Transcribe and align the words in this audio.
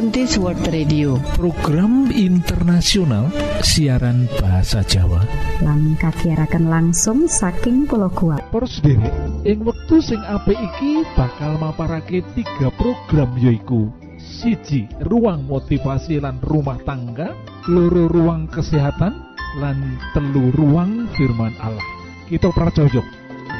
Adventist 0.00 0.40
World 0.40 0.64
Radio. 0.72 1.20
Program 1.36 2.08
internasional 2.08 3.28
siaran 3.60 4.24
bahasa 4.40 4.80
Jawa. 4.80 5.20
Lang 5.60 5.92
kakiarakan 6.00 6.72
langsung 6.72 7.28
saking 7.28 7.84
pulau 7.84 8.08
kuat 8.08 8.40
sendiri 8.64 9.12
ing 9.44 9.60
wektu 9.60 10.00
sing 10.00 10.16
apik 10.24 10.56
iki 10.56 11.04
bakal 11.12 11.60
maparake 11.60 12.24
tiga 12.32 12.72
program 12.80 13.28
yoiku 13.36 13.92
siji 14.16 14.88
ruang 15.04 15.44
motivasi 15.44 16.16
lan 16.16 16.40
rumah 16.48 16.80
tangga 16.88 17.36
loro 17.68 18.08
ruang 18.08 18.48
kesehatan 18.48 19.12
lan 19.60 20.00
telu 20.16 20.48
ruang 20.56 21.12
firman 21.12 21.52
Allah. 21.60 21.84
Kita 22.24 22.48
percaya 22.56 23.04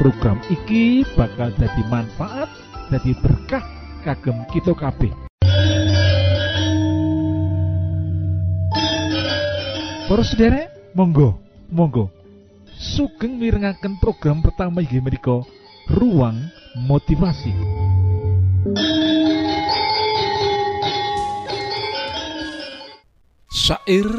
program 0.00 0.41
iki 0.49 1.04
bakal 1.21 1.53
jadi 1.61 1.85
manfaat 1.93 2.49
jadi 2.89 3.13
berkah 3.21 3.61
kagem 4.09 4.41
kita 4.49 4.72
kabeh 4.72 5.13
Para 10.11 10.27
sederek, 10.27 10.91
monggo, 10.91 11.39
monggo. 11.71 12.11
Sugeng 12.75 13.39
mirengaken 13.39 13.95
program 14.03 14.43
pertama 14.43 14.82
inggih 14.82 14.99
menika 14.99 15.39
Ruang 15.87 16.51
Motivasi. 16.82 17.55
Syair 23.54 24.11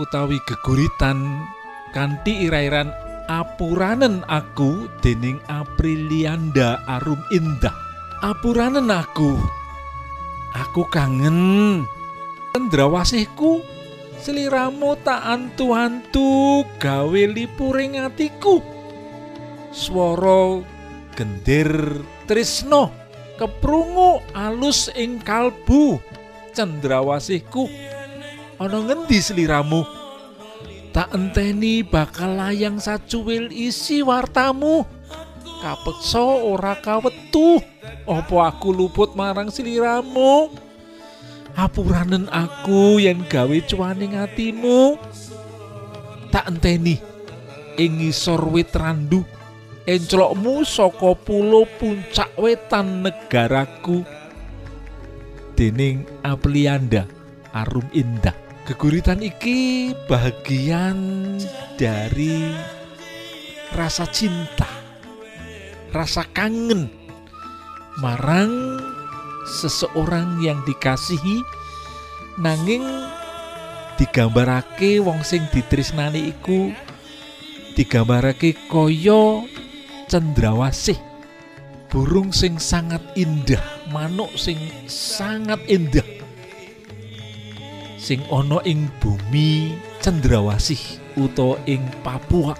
utawi 0.00 0.40
geguritan 0.48 1.44
kanthi 1.92 2.48
irairan 2.48 2.88
apuranen 3.28 4.24
aku 4.24 4.88
dening 5.04 5.44
Aprilianda 5.52 6.80
Arum 6.88 7.20
Indah. 7.28 7.76
Apuranen 8.24 8.88
aku. 8.88 9.36
Aku 10.56 10.88
kangen. 10.88 11.84
Cendrawasihku 12.56 13.73
Seliramu 14.24 14.96
tak 15.04 15.20
antu-antu 15.20 16.64
gawe 16.80 17.22
lipuring 17.28 18.00
atiku. 18.00 18.64
Swara 19.68 20.64
gendir 21.12 22.00
tresno 22.24 22.88
keprungu 23.36 24.24
alus 24.32 24.88
ing 24.96 25.20
kalbu 25.20 26.00
cendrawasihku. 26.56 27.68
Ana 28.56 28.80
ngendi 28.80 29.20
seliramu? 29.20 29.84
Tak 30.96 31.12
enteni 31.12 31.84
bakal 31.84 32.40
layang 32.40 32.80
sacuwil 32.80 33.52
isi 33.52 34.00
wartamu. 34.00 34.88
Kapeksa 35.60 36.24
ora 36.24 36.80
kawetu. 36.80 37.60
Apa 38.08 38.56
aku 38.56 38.72
luput 38.72 39.12
marang 39.12 39.52
seliramu? 39.52 40.63
Apuranen 41.54 42.26
aku 42.30 42.98
yang 42.98 43.22
gawe 43.30 43.58
cuaning 43.66 44.18
atimu 44.18 44.98
tak 46.34 46.50
enteni 46.50 46.98
ing 47.78 48.02
ngisor 48.02 48.42
wit 48.50 48.74
randu 48.74 49.22
enclokmu 49.84 50.64
saka 50.66 51.12
pulo 51.14 51.68
puncak 51.78 52.32
wetan 52.40 53.04
negaraku. 53.04 54.02
Dening 55.54 56.02
Aplianda 56.26 57.06
Arum 57.54 57.86
Indah. 57.94 58.34
Geguritan 58.64 59.20
iki 59.20 59.92
bagian 60.08 61.36
dari 61.76 62.50
rasa 63.76 64.08
cinta 64.08 64.66
rasa 65.92 66.24
kangen 66.32 66.88
marang 68.00 68.80
seseorang 69.44 70.40
yang 70.40 70.60
dikasihi 70.64 71.40
nanging 72.40 72.82
digambarake 74.00 74.98
wong 74.98 75.22
sing 75.22 75.46
ditresnani 75.54 76.34
iku 76.34 76.74
digambarake 77.78 78.58
kaya 78.66 79.44
cendrawasih 80.10 80.98
burung 81.92 82.34
sing 82.34 82.58
sangat 82.58 83.00
indah 83.14 83.62
manuk 83.94 84.34
sing 84.34 84.58
sangat 84.90 85.62
indah 85.70 86.04
sing 88.04 88.20
ana 88.28 88.60
ing 88.68 88.92
bumi 89.00 89.80
cendrawasih 90.04 91.00
utawa 91.16 91.56
ing 91.64 91.80
Papua. 92.04 92.52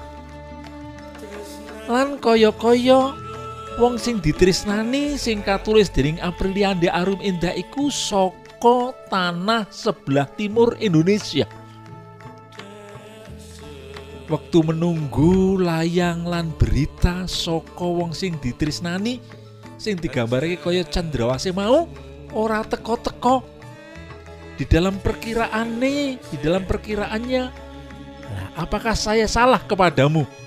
Lan 1.85 2.17
kaya-kaya 2.17 3.13
wong 3.75 3.99
sing 3.99 4.23
ditresnani 4.23 5.19
sing 5.19 5.43
katulis 5.43 5.91
dening 5.91 6.23
Apriliande 6.23 6.87
Arum 6.87 7.19
Indah 7.19 7.51
iku 7.59 7.91
saka 7.91 8.95
tanah 9.11 9.67
sebelah 9.71 10.31
timur 10.39 10.79
Indonesia. 10.79 11.47
Waktu 14.31 14.59
menunggu 14.65 15.61
layang 15.61 16.25
lan 16.25 16.55
berita 16.57 17.27
saka 17.27 17.85
wong 17.85 18.15
sing 18.15 18.39
ditresnani 18.39 19.19
sing 19.77 19.99
digambarake 19.99 20.63
kaya 20.63 20.87
cendrawasih 20.87 21.53
mau 21.53 21.91
ora 22.31 22.63
teko-teko 22.63 23.43
di 24.55 24.63
dalam 24.71 25.03
perkiraannya, 25.03 26.23
di 26.23 26.37
dalam 26.39 26.63
perkiraannya. 26.63 27.43
Nah, 28.25 28.49
apakah 28.55 28.95
saya 28.95 29.27
salah 29.27 29.59
kepadamu? 29.59 30.44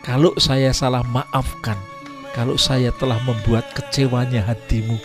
Kalau 0.00 0.32
saya 0.40 0.72
salah 0.72 1.04
maafkan, 1.04 1.76
kalau 2.32 2.56
saya 2.56 2.88
telah 2.96 3.20
membuat 3.20 3.68
kecewanya 3.76 4.40
hatimu. 4.40 4.96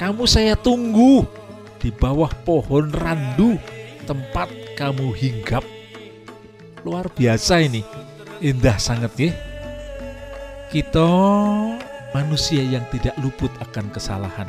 Kamu 0.00 0.24
saya 0.24 0.56
tunggu 0.56 1.28
di 1.76 1.92
bawah 1.92 2.32
pohon 2.48 2.88
randu 2.96 3.60
tempat 4.08 4.48
kamu 4.80 5.12
hinggap. 5.12 5.60
Luar 6.80 7.12
biasa 7.12 7.60
ini, 7.60 7.84
indah 8.40 8.80
sangat 8.80 9.12
ya. 9.20 9.32
Kita 10.72 11.08
manusia 12.16 12.64
yang 12.64 12.88
tidak 12.88 13.20
luput 13.20 13.52
akan 13.60 13.92
kesalahan. 13.92 14.48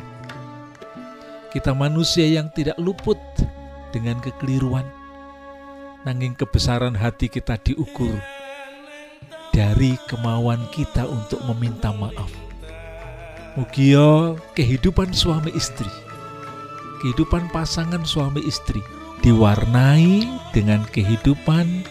Kita 1.52 1.76
manusia 1.76 2.24
yang 2.24 2.48
tidak 2.56 2.80
luput 2.80 3.20
dengan 3.92 4.16
kekeliruan. 4.24 4.88
Nanging 6.08 6.32
kebesaran 6.32 6.96
hati 6.96 7.28
kita 7.28 7.60
diukur 7.60 8.16
dari 9.58 9.98
kemauan 10.06 10.62
kita 10.70 11.02
untuk 11.10 11.42
meminta 11.50 11.90
maaf. 11.90 12.30
Mugia 13.58 14.38
kehidupan 14.54 15.10
suami 15.10 15.50
istri, 15.50 15.90
kehidupan 17.02 17.50
pasangan 17.50 18.06
suami 18.06 18.38
istri 18.46 18.78
diwarnai 19.26 20.30
dengan 20.54 20.86
kehidupan 20.94 21.82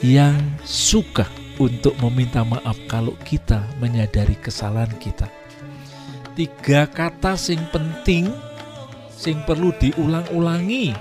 yang 0.00 0.40
suka 0.64 1.28
untuk 1.60 1.92
meminta 2.00 2.40
maaf 2.48 2.80
kalau 2.88 3.12
kita 3.28 3.60
menyadari 3.76 4.32
kesalahan 4.40 4.96
kita. 4.96 5.28
Tiga 6.32 6.88
kata 6.88 7.36
sing 7.36 7.60
penting 7.76 8.32
sing 9.12 9.36
perlu 9.44 9.68
diulang-ulangi 9.76 10.96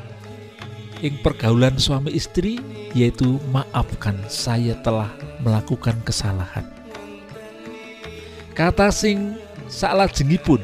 ing 1.03 1.19
pergaulan 1.19 1.75
suami 1.75 2.15
istri 2.15 2.59
yaitu 2.95 3.39
maafkan 3.51 4.15
saya 4.31 4.77
telah 4.79 5.11
melakukan 5.43 5.99
kesalahan. 6.07 6.63
Kata 8.55 8.87
sing 8.87 9.35
salah 9.67 10.07
jengipun 10.07 10.63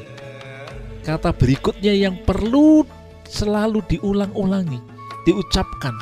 kata 1.01 1.33
berikutnya 1.33 1.91
yang 1.91 2.15
perlu 2.23 2.85
selalu 3.27 3.81
diulang-ulangi, 3.89 4.79
diucapkan 5.25 5.95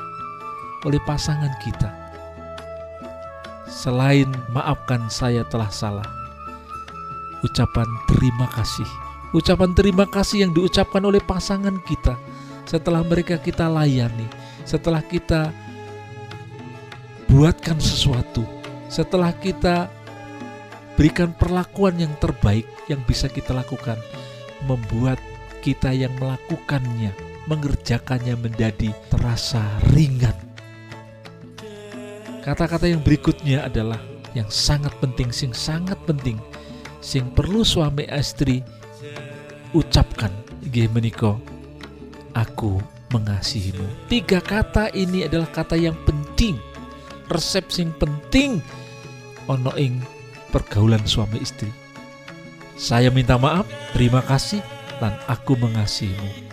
oleh 0.86 1.00
pasangan 1.08 1.54
kita. 1.64 1.90
Selain 3.70 4.28
maafkan 4.52 5.08
saya 5.08 5.46
telah 5.48 5.72
salah, 5.72 6.06
ucapan 7.46 7.88
terima 8.12 8.50
kasih. 8.52 8.90
Ucapan 9.30 9.78
terima 9.78 10.10
kasih 10.10 10.50
yang 10.50 10.52
diucapkan 10.58 11.06
oleh 11.06 11.22
pasangan 11.22 11.78
kita 11.86 12.18
setelah 12.69 13.01
mereka 13.01 13.42
kita 13.42 13.66
layani, 13.66 14.30
setelah 14.62 15.01
kita 15.01 15.50
buatkan 17.25 17.81
sesuatu, 17.81 18.45
setelah 18.86 19.33
kita 19.33 19.89
berikan 20.94 21.33
perlakuan 21.33 21.98
yang 21.98 22.13
terbaik 22.21 22.69
yang 22.86 23.01
bisa 23.10 23.25
kita 23.25 23.57
lakukan, 23.57 23.98
membuat 24.69 25.18
kita 25.66 25.89
yang 25.89 26.13
melakukannya, 26.21 27.10
mengerjakannya 27.50 28.38
menjadi 28.38 28.94
terasa 29.10 29.65
ringan. 29.89 30.38
Kata-kata 32.45 32.86
yang 32.86 33.01
berikutnya 33.01 33.65
adalah 33.65 33.98
yang 34.38 34.45
sangat 34.54 34.94
penting, 35.01 35.33
sing 35.33 35.57
sangat 35.57 35.98
penting, 36.06 36.38
sing 37.01 37.33
perlu 37.33 37.65
suami 37.65 38.06
istri 38.13 38.62
ucapkan, 39.74 40.30
nggih 40.69 40.86
menika 40.94 41.33
aku 42.39 42.80
mengasihimu. 43.12 44.07
Tiga 44.07 44.39
kata 44.39 44.94
ini 44.95 45.27
adalah 45.27 45.51
kata 45.51 45.75
yang 45.75 45.97
penting, 46.07 46.56
resep 47.27 47.68
sing 47.68 47.91
penting 48.00 48.63
ono 49.51 49.75
ing 49.75 50.00
pergaulan 50.56 51.03
suami 51.03 51.44
istri. 51.44 51.68
Saya 52.80 53.12
minta 53.12 53.36
maaf, 53.36 53.68
terima 53.91 54.24
kasih, 54.24 54.63
dan 55.03 55.19
aku 55.27 55.59
mengasihimu 55.59 56.47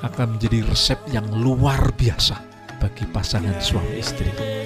akan 0.00 0.36
menjadi 0.38 0.64
resep 0.64 0.98
yang 1.12 1.28
luar 1.28 1.92
biasa 2.00 2.40
bagi 2.80 3.04
pasangan 3.12 3.60
suami 3.60 4.00
istri. 4.00 4.65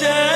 chain 0.00 0.35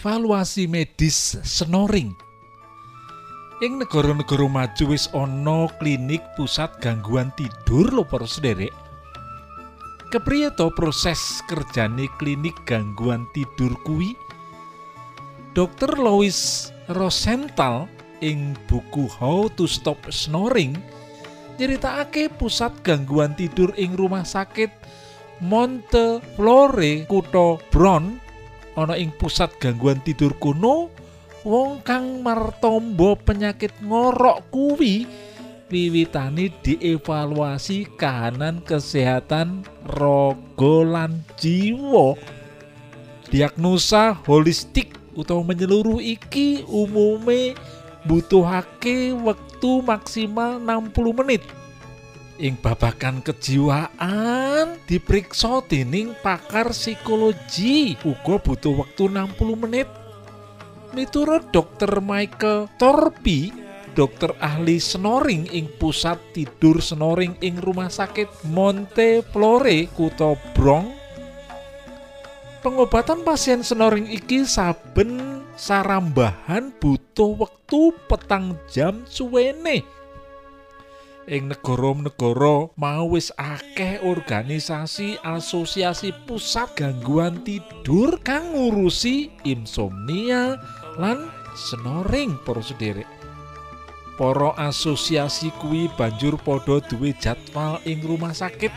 evaluasi 0.00 0.64
medis 0.64 1.36
snoring 1.44 2.16
ing 3.60 3.76
negara-negara 3.76 4.48
maju 4.48 4.96
wis 4.96 5.12
ana 5.12 5.68
klinik 5.76 6.24
pusat 6.40 6.72
gangguan 6.80 7.28
tidur 7.36 7.92
lho 7.92 8.00
para 8.08 8.24
sederek 8.24 8.72
kepriye 10.08 10.48
to 10.56 10.72
proses 10.72 11.44
kerjane 11.44 12.08
klinik 12.16 12.56
gangguan 12.64 13.28
tidur 13.36 13.76
kuwi 13.84 14.16
Dr. 15.52 16.00
Louis 16.00 16.72
Rosenthal 16.96 17.84
ing 18.24 18.56
buku 18.72 19.04
How 19.04 19.52
to 19.52 19.68
Stop 19.68 20.00
Snoring 20.08 20.80
nyeritakake 21.60 22.32
pusat 22.40 22.72
gangguan 22.80 23.36
tidur 23.36 23.76
ing 23.76 24.00
rumah 24.00 24.24
sakit 24.24 24.72
Montefiore 25.44 27.04
kutha 27.04 27.60
Bron 27.68 28.29
ana 28.78 28.94
ing 28.94 29.10
pusat 29.14 29.50
gangguan 29.58 29.98
tidur 30.02 30.34
kuno 30.38 30.90
wong 31.42 31.80
kang 31.80 32.20
martombo 32.20 33.16
penyakit 33.16 33.72
ngorok 33.80 34.52
kuwi 34.52 35.08
wiwitane 35.70 36.50
dievaluasi 36.60 37.86
kahanan 37.94 38.58
kesehatan 38.66 39.62
raga 39.86 40.76
lan 40.84 41.22
jiwa. 41.38 42.18
Diagnosa 43.30 44.18
holistik 44.26 44.98
utawa 45.14 45.46
menyeluruh 45.46 46.02
iki 46.02 46.66
umume 46.66 47.54
butuhake 48.02 49.14
wektu 49.14 49.80
maksimal 49.86 50.58
60 50.58 51.18
menit. 51.22 51.42
Ing 52.40 52.56
babagan 52.56 53.20
kejiwaan 53.20 54.80
diperiksa 54.88 55.60
dening 55.68 56.16
pakar 56.24 56.72
psikologi 56.72 58.00
uga 58.00 58.40
butuh 58.40 58.80
wektu 58.80 59.12
60 59.12 59.60
menit. 59.60 59.84
Miturut 60.96 61.52
Dr. 61.52 62.00
Michael 62.00 62.72
Torpi, 62.80 63.52
dokter 63.92 64.32
ahli 64.40 64.80
snoring 64.80 65.52
ing 65.52 65.68
pusat 65.76 66.16
tidur 66.32 66.80
snoring 66.80 67.36
ing 67.44 67.60
Rumah 67.60 67.92
Sakit 67.92 68.48
Montefiore 68.48 69.92
Kutha 69.92 70.32
Bronx 70.56 70.96
Pengobatan 72.60 73.24
pasien 73.24 73.64
snoring 73.64 74.04
iki 74.08 74.44
saben 74.44 75.40
sarambahan 75.56 76.68
butuh 76.76 77.32
wektu 77.32 77.96
petang 78.04 78.52
jam 78.68 79.00
suwene. 79.08 79.99
Ing 81.30 81.46
negara-negara 81.46 82.74
mau 82.74 83.04
wis 83.14 83.30
akeh 83.38 84.02
organisasi 84.02 85.14
asosiasi 85.22 86.10
pusat 86.26 86.74
gangguan 86.74 87.46
tidur 87.46 88.18
kang 88.26 88.50
ngurusi 88.50 89.30
insomnia 89.46 90.58
lan 90.98 91.30
snoring 91.54 92.34
para 92.42 92.58
sederek. 92.58 93.06
Para 94.18 94.58
asosiasi 94.58 95.54
kuwi 95.62 95.86
banjur 95.94 96.34
padha 96.34 96.82
duwe 96.90 97.14
jadwal 97.22 97.78
ing 97.86 98.02
rumah 98.02 98.34
sakit 98.34 98.74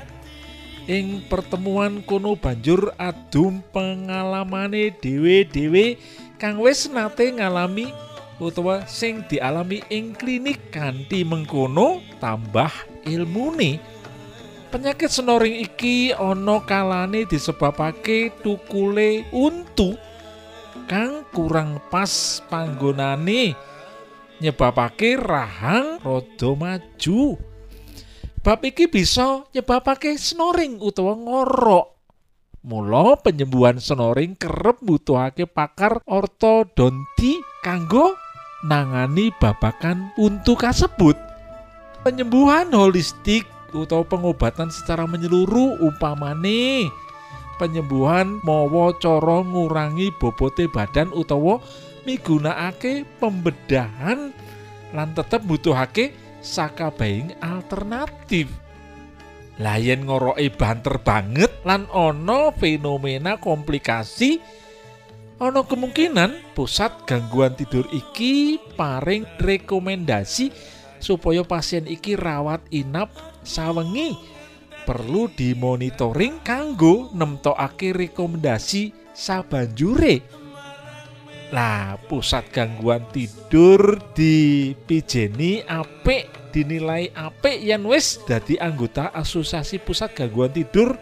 ing 0.86 1.26
pertemuan 1.34 2.06
kono 2.06 2.38
banjur 2.38 2.94
adum 3.02 3.66
pengalamane 3.74 4.94
dhewe-dhewe 5.02 5.98
kang 6.38 6.62
wis 6.62 6.86
nate 6.86 7.34
ngalami 7.34 7.90
utawa 8.42 8.86
sing 8.90 9.26
dialami 9.30 9.84
ing 9.94 10.18
klinik 10.18 10.74
kanthi 10.74 11.22
mengkono 11.22 12.02
tambah 12.18 12.72
ilmune 13.06 13.78
penyakit 14.74 15.14
snoring 15.14 15.62
iki 15.62 16.14
ana 16.14 16.62
kalane 16.66 17.30
disebabake 17.30 18.34
tukule 18.42 19.28
untu 19.30 19.94
kang 20.90 21.26
kurang 21.30 21.78
pas 21.94 22.42
panggonane 22.50 23.54
nyebabake 24.42 25.18
rahang 25.18 26.02
rada 26.02 26.50
maju 26.58 27.38
Bab 28.44 28.60
iki 28.68 28.92
bisa 28.92 29.48
nyebabake 29.56 30.20
snoring 30.20 30.84
utawa 30.84 31.16
ngorok. 31.16 31.96
Mula 32.68 33.16
penyembuhan 33.16 33.80
snoring 33.80 34.36
kerep 34.36 34.84
butuhake 34.84 35.48
pakar 35.48 36.04
ortodonti 36.04 37.40
kanggo 37.64 38.12
nangani 38.64 39.30
babakan 39.38 40.16
untu 40.16 40.56
kasebut. 40.56 41.20
Penyembuhan 42.04 42.72
holistik 42.72 43.48
utawa 43.76 44.04
pengobatan 44.08 44.70
secara 44.72 45.08
menyeluruh 45.08 45.80
umpamane 45.82 46.88
penyembuhan 47.58 48.42
mawa 48.42 48.92
cara 48.98 49.46
ngurangi 49.46 50.12
bobote 50.18 50.68
badan 50.68 51.14
utawa 51.14 51.62
migunakake 52.04 53.08
pembedahan 53.22 54.36
lan 54.92 55.10
tetep 55.16 55.42
butuhake 55.48 56.14
sakabehing 56.44 57.34
alternatif. 57.40 58.52
Lah 59.62 59.78
yen 59.78 60.10
ngoroke 60.10 60.44
banter 60.58 60.98
banget 61.00 61.62
lan 61.64 61.86
ana 61.94 62.52
fenomena 62.58 63.38
komplikasi 63.38 64.42
ana 65.44 65.68
kemungkinan 65.68 66.56
pusat 66.56 67.04
gangguan 67.04 67.52
tidur 67.60 67.84
iki 67.92 68.56
paring 68.80 69.28
rekomendasi 69.44 70.56
supaya 71.04 71.44
pasien 71.44 71.84
iki 71.84 72.16
rawat 72.16 72.64
inap 72.72 73.12
sawengi. 73.44 74.16
Perlu 74.88 75.32
dimonitoring 75.32 76.44
kanggo 76.44 77.12
nemtokake 77.12 77.92
rekomendasi 77.92 79.12
sabanjure. 79.12 80.24
Lah, 81.52 82.00
pusat 82.08 82.48
gangguan 82.50 83.04
tidur 83.12 84.00
di 84.16 84.72
Pijeni 84.74 85.64
apik 85.64 86.52
dinilai 86.54 87.10
apik 87.18 87.62
yen 87.62 87.84
wis 87.90 88.22
dadi 88.30 88.56
anggota 88.62 89.10
Asosiasi 89.10 89.82
Pusat 89.82 90.14
Gangguan 90.14 90.54
Tidur 90.54 90.94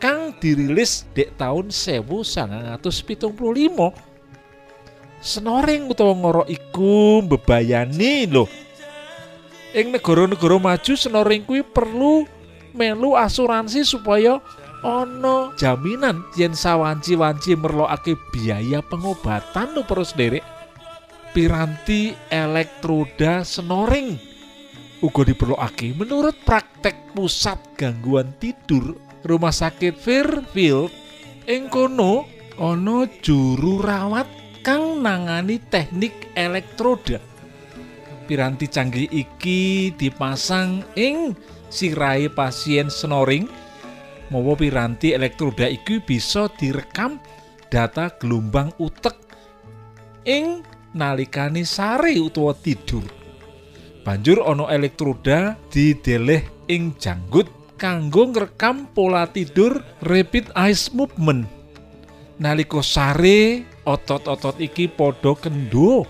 kang 0.00 0.32
dirilis 0.40 1.04
dek 1.12 1.36
tahun 1.36 1.68
1975. 1.68 2.80
Snoring 5.20 5.92
utawa 5.92 6.16
ngorok 6.16 6.48
iku 6.48 7.20
bebayani 7.20 8.24
lho. 8.24 8.48
Ing 9.76 9.92
negara-negara 9.92 10.56
maju 10.56 10.92
snoring 10.96 11.44
kuwi 11.44 11.62
perlu 11.62 12.24
melu 12.72 13.14
asuransi 13.14 13.84
supaya 13.84 14.40
ana 14.80 15.52
jaminan 15.60 16.24
yen 16.34 16.56
sawanci-wanci 16.56 17.52
merlokake 17.54 18.16
biaya 18.32 18.80
pengobatan 18.80 19.76
lho 19.76 19.84
para 19.84 20.02
sederek 20.02 20.42
piranti 21.36 22.16
elektroda 22.32 23.44
snoring 23.44 24.16
uga 25.04 25.22
diperlokake 25.28 25.92
menurut 25.92 26.34
praktek 26.48 27.12
pusat 27.12 27.60
gangguan 27.76 28.32
tidur 28.40 28.96
rumah 29.24 29.52
sakit 29.52 29.96
Fairfield 29.96 30.92
ing 31.48 31.68
kono 31.68 32.24
ana 32.60 33.08
juru 33.20 33.80
rawat 33.80 34.28
kang 34.60 35.00
nangani 35.00 35.60
teknik 35.72 36.32
elektroda. 36.36 37.20
Piranti 38.28 38.70
canggih 38.70 39.10
iki 39.10 39.90
dipasang 39.98 40.86
ing 40.94 41.34
sirai 41.66 42.30
pasien 42.30 42.86
snoring 42.86 43.50
mawa 44.30 44.54
piranti 44.54 45.10
elektroda 45.10 45.66
iki 45.66 45.98
bisa 45.98 46.46
direkam 46.54 47.18
data 47.66 48.14
gelombang 48.22 48.70
utek 48.78 49.18
ing 50.22 50.62
nalikane 50.94 51.66
sare 51.66 52.14
utawa 52.18 52.54
tidur. 52.54 53.02
Banjur 54.06 54.46
ana 54.46 54.70
elektroda 54.70 55.58
dideleh 55.68 56.70
ing 56.70 56.94
janggut 56.96 57.59
kanggo 57.80 58.28
ngrekam 58.28 58.92
pola 58.92 59.24
tidur 59.24 59.80
rapid 60.04 60.52
eye 60.52 60.76
movement. 60.92 61.48
Nalika 62.36 62.84
sare 62.84 63.64
otot-otot 63.88 64.60
iki 64.60 64.92
padha 64.92 65.32
kendo. 65.40 66.04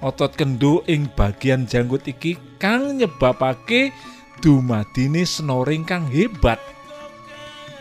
Otot 0.00 0.32
kendo 0.34 0.80
ing 0.88 1.12
bagian 1.12 1.68
janggut 1.68 2.08
iki 2.08 2.40
kang 2.56 2.96
nyebabake 2.96 3.92
dumadine 4.40 5.22
snoring 5.28 5.84
kang 5.84 6.08
hebat. 6.08 6.58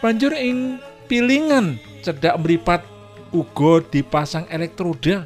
Banjur 0.03 0.35
ing 0.35 0.83
pilingan 1.07 1.79
cedak 2.03 2.35
mripat 2.43 2.83
uga 3.31 3.79
dipasang 3.87 4.45
elektroda. 4.51 5.23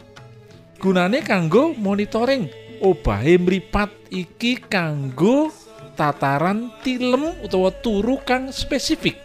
Gunane 0.78 1.26
kanggo 1.26 1.74
monitoring 1.74 2.48
obahe 2.80 3.42
mripat 3.42 3.92
iki 4.14 4.62
kanggo 4.62 5.50
tataran 5.96 6.70
tilem 6.84 7.32
utawa 7.42 7.72
turu 7.72 8.20
kang 8.22 8.52
spesifik. 8.52 9.16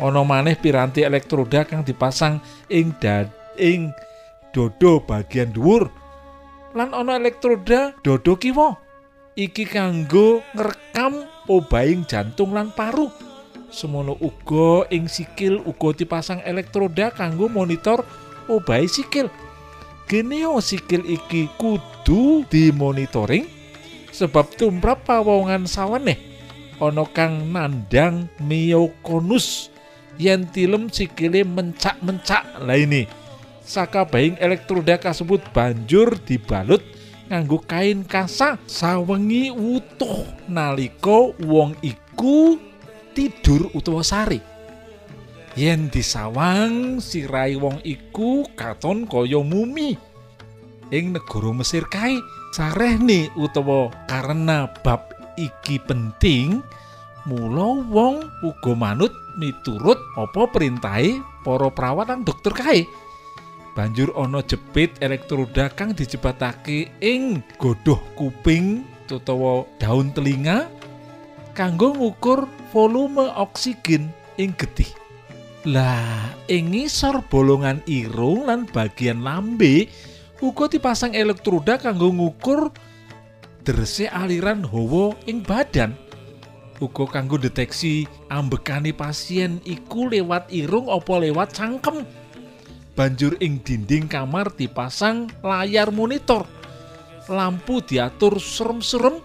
Ana 0.00 0.24
maneh 0.24 0.56
piranti 0.56 1.04
elektroda 1.04 1.68
kang 1.68 1.84
dipasang 1.84 2.40
ing 2.72 2.96
ing 3.60 3.92
dodo 4.56 5.04
bagian 5.04 5.52
dhuwur. 5.52 5.92
Lan 6.72 6.96
ana 6.96 7.20
elektroda 7.20 7.92
dodo 8.00 8.38
kiwa. 8.40 8.80
Iki 9.36 9.68
kanggo 9.68 10.40
ngrekam 10.56 11.28
obahing 11.50 12.08
jantung 12.08 12.56
lan 12.56 12.72
paru. 12.72 13.12
Semono 13.68 14.16
uga 14.18 14.88
ing 14.88 15.06
sikil 15.06 15.60
uga 15.68 15.92
dipasang 15.94 16.40
elektroda 16.48 17.12
kanggo 17.12 17.52
monitor 17.52 18.00
obahe 18.48 18.88
sikil. 18.88 19.28
Geneo 20.08 20.58
sikil 20.58 21.06
iki 21.06 21.46
kudu 21.60 22.42
dimonitoring 22.48 23.59
sebab 24.20 24.52
tumrap 24.60 25.08
pawongan 25.08 25.64
saweneh 25.64 26.20
ana 26.76 27.08
kang 27.08 27.48
nandang 27.48 28.28
myokonus 28.36 29.72
yen 30.20 30.44
tilem 30.52 30.92
sikile 30.92 31.40
mencak-mencak. 31.44 32.60
Lah 32.60 32.76
ini 32.76 33.08
sakabehing 33.64 34.36
elektroda 34.36 35.00
kasebut 35.00 35.40
banjur 35.56 36.20
dibalut 36.28 36.84
nganggo 37.32 37.64
kain 37.64 38.04
kasa 38.04 38.60
sawengi 38.68 39.48
utuh 39.48 40.28
nalika 40.48 41.32
wong 41.40 41.72
iku 41.80 42.60
tidur 43.16 43.72
utawa 43.72 44.04
sari. 44.04 44.40
Yen 45.56 45.88
disawang 45.88 47.00
sirai 47.00 47.56
wong 47.56 47.80
iku 47.84 48.44
katon 48.52 49.08
kaya 49.08 49.40
mumi. 49.40 49.96
Ing 50.90 51.14
negara 51.14 51.54
Mesir 51.54 51.86
kae 51.86 52.18
sarehne 52.50 53.30
utawa 53.38 53.90
karena 54.10 54.66
bab 54.82 55.10
iki 55.38 55.78
penting 55.82 56.60
mula 57.24 57.86
wong 57.86 58.26
uga 58.42 58.72
manut 58.74 59.12
miturut 59.38 59.96
apa 60.18 60.50
perintahe 60.50 61.22
para 61.46 61.68
perawat 61.70 62.10
lan 62.10 62.26
dokter 62.26 62.52
kae. 62.52 62.84
Banjur 63.78 64.10
ana 64.18 64.42
jepit 64.42 64.98
elektroda 64.98 65.70
kang 65.70 65.94
dijebatake 65.94 66.90
ing 66.98 67.40
godhoh 67.56 68.02
kuping 68.18 68.82
utawa 69.10 69.66
daun 69.78 70.10
telinga 70.14 70.70
kanggo 71.54 71.94
ngukur 71.94 72.46
volume 72.74 73.30
oksigen 73.38 74.10
ing 74.38 74.54
getih. 74.58 74.90
Lah 75.68 76.34
ing 76.48 76.72
ngisor 76.72 77.20
bolongan 77.28 77.84
irung 77.84 78.48
lan 78.48 78.64
bagian 78.64 79.22
lambe 79.22 79.86
uga 80.40 80.72
dipasang 80.72 81.12
elektroda 81.12 81.76
kanggo 81.76 82.08
ngukur 82.08 82.72
derese 83.60 84.08
aliran 84.08 84.64
hawa 84.64 85.12
ing 85.28 85.44
badan. 85.44 85.92
Uga 86.80 87.04
kanggo 87.12 87.36
deteksi 87.36 88.08
ambekane 88.32 88.96
pasien 88.96 89.60
iku 89.68 90.08
lewat 90.08 90.48
irung 90.48 90.88
apa 90.88 91.20
lewat 91.20 91.52
cangkem. 91.52 92.08
Banjur 92.96 93.36
ing 93.44 93.60
dinding 93.60 94.08
kamar 94.08 94.48
dipasang 94.56 95.28
layar 95.44 95.92
monitor. 95.92 96.48
Lampu 97.28 97.84
diatur 97.84 98.40
serem-serem 98.40 99.20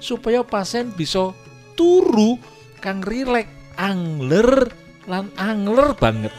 supaya 0.00 0.42
pasien 0.42 0.90
bisa 0.90 1.30
turu 1.76 2.40
kang 2.80 3.04
rilek 3.04 3.46
angler 3.76 4.72
lan 5.04 5.28
angler 5.36 5.92
banget 5.94 6.32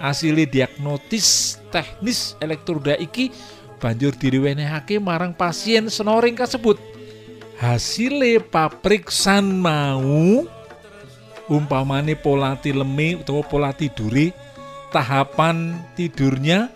asile 0.00 0.44
diagnotis 0.48 1.60
teknis 1.72 2.34
elektroda 2.40 2.96
iki 2.96 3.32
banjur 3.76 4.16
direwenehake 4.16 4.96
marang 4.96 5.36
pasien 5.36 5.88
snoring 5.92 6.34
kasebut. 6.34 6.80
Hasilé 7.56 8.36
papriksan 8.40 9.48
mau 9.48 10.44
umpamane 11.48 12.12
pola 12.18 12.58
tileme 12.58 13.16
utawa 13.16 13.42
pola 13.46 13.70
tidure 13.72 14.34
tahapan 14.92 15.80
tidurnya 15.96 16.68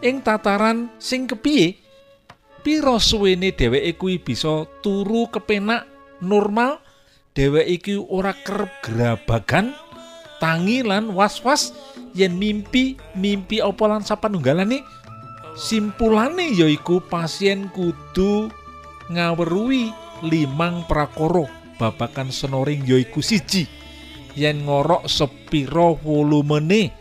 ing 0.00 0.24
tataran 0.24 0.88
sing 0.96 1.28
kepiye? 1.28 1.80
Pira 2.64 2.96
suwene 2.96 3.52
dheweke 3.52 3.92
kuwi 4.00 4.16
bisa 4.16 4.64
turu 4.80 5.28
kepenak 5.28 5.84
normal 6.24 6.80
dheweke 7.36 7.68
iki 7.68 7.94
ora 8.00 8.32
kerep 8.32 8.72
gerabagan 8.80 9.76
tangi 10.44 10.84
lan 10.84 11.16
was-was 11.16 11.72
yen 12.12 12.36
mimpi 12.36 13.00
mimpi 13.16 13.64
apa 13.64 13.80
lan 13.88 14.04
sapanunggalane 14.04 14.84
simpulane 15.56 16.52
yaiku 16.52 17.00
pasien 17.00 17.72
kudu 17.72 18.52
ngaweruhi 19.08 19.88
limang 20.28 20.84
prakara. 20.84 21.48
Babakan 21.80 22.28
snoring 22.28 22.84
yaiku 22.84 23.24
siji. 23.24 23.64
Yen 24.36 24.68
ngorok 24.68 25.08
sepiro 25.08 25.96
volumene 25.96 26.92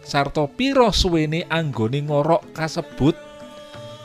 sarta 0.00 0.48
pira 0.48 0.88
suwene 0.88 1.44
anggone 1.52 2.00
ngorok 2.00 2.56
kasebut? 2.56 3.12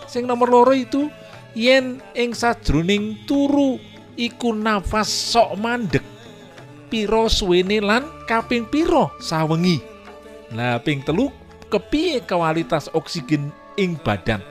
Sing 0.03 0.27
nomor 0.27 0.51
loro 0.51 0.75
itu 0.75 1.07
yen 1.55 2.03
ing 2.11 2.35
sajroning 2.35 3.23
turu 3.23 3.79
iku 4.19 4.51
nafas 4.51 5.07
sok 5.07 5.55
mandek 5.55 6.10
pira 6.91 7.31
suwene 7.31 7.79
lan 7.79 8.03
kaping 8.27 8.67
pira 8.67 9.07
sawengi? 9.23 9.79
Lah 10.51 10.83
ping 10.83 10.99
telu 11.07 11.31
kepiye 11.71 12.19
kualitas 12.27 12.91
oksigen 12.91 13.55
ing 13.79 13.95
badan? 14.03 14.43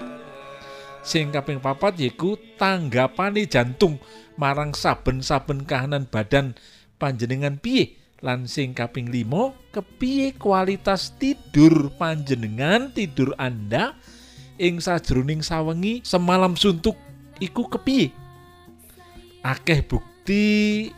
Sing 1.04 1.28
kaping 1.28 1.61
papat 1.61 2.00
yaiku 2.00 2.40
tanggapane 2.56 3.44
jantung 3.44 4.00
marang 4.40 4.73
saben-saben 4.73 5.68
kahanan 5.68 6.09
badan 6.09 6.56
panjenengan 6.97 7.61
piye? 7.61 8.00
Lan 8.25 8.49
sing 8.49 8.73
kaping 8.73 9.12
limo 9.12 9.52
kepiye 9.73 10.33
kualitas 10.40 11.12
tidur 11.20 11.92
panjenengan 12.00 12.96
tidur 12.96 13.37
Anda? 13.37 14.00
Ing 14.57 14.81
sajroning 14.81 15.44
sawengi 15.44 16.00
semalam 16.05 16.57
suntuk 16.57 16.96
iku 17.37 17.68
kepiye? 17.68 18.12
Akeh 19.40 19.81
bukti 19.85 20.10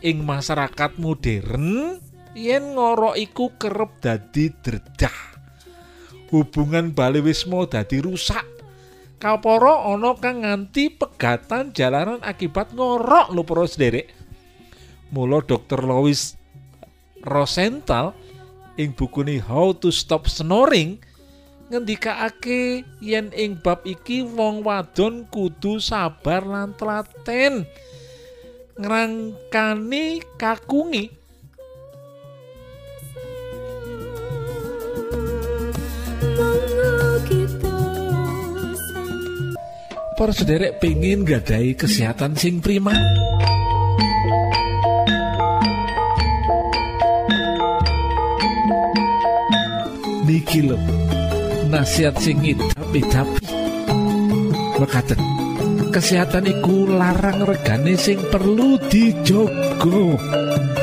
ing 0.03 0.17
masyarakat 0.21 0.99
modern 0.99 1.97
yen 2.35 2.75
ngorok 2.75 3.15
iku 3.17 3.55
kerep 3.55 4.01
dadi 4.03 4.51
dredah. 4.51 5.17
Hubungan 6.33 6.91
bali 6.91 7.21
wisma 7.21 7.63
dadi 7.69 8.01
rusak. 8.01 8.43
Kapara 9.21 9.87
ana 9.87 10.17
kang 10.19 10.43
nganti 10.43 10.91
pegatan 10.91 11.71
jalanan 11.71 12.19
akibat 12.19 12.75
ngorok 12.75 13.31
lho 13.31 13.41
para 13.47 13.63
sederek. 13.69 14.11
Mula 15.13 15.45
dokter 15.45 15.79
Lois 15.79 16.35
Rosenthal 17.23 18.11
ing 18.75 18.91
bukune 18.91 19.39
How 19.39 19.71
to 19.77 19.93
Stop 19.93 20.27
Snoring 20.27 20.99
ngendikake 21.71 22.83
yen 22.99 23.31
ing 23.31 23.55
bab 23.61 23.85
iki 23.87 24.25
wong 24.25 24.65
wadon 24.65 25.23
kudu 25.31 25.79
sabar 25.79 26.43
lan 26.43 26.75
telaten 26.75 27.63
ngrangkani 28.73 30.21
kakungi 30.33 31.23
para 40.13 40.31
sederek 40.31 40.79
pengen 40.79 41.25
gadai 41.27 41.75
kesehatan 41.75 42.37
sing 42.37 42.63
prima. 42.63 42.95
Niki 50.23 50.63
lho 50.63 50.79
nasihat 51.67 52.15
sing 52.23 52.39
tapi 52.71 53.03
mekaten 54.79 55.19
kesehatan 55.93 56.49
iku 56.49 56.89
larang 56.89 57.45
regane 57.45 57.93
sing 57.93 58.17
perlu 58.33 58.81
dijogo. 58.89 60.17